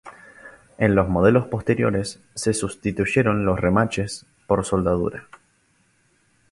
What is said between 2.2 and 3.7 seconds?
se sustituyeron los